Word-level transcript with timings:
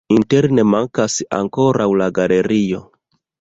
Interne 0.13 0.63
mankas 0.69 1.17
ankraŭ 1.41 1.87
la 2.03 2.09
galerio. 2.17 2.83